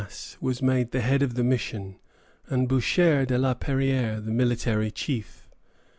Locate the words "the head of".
0.89-1.35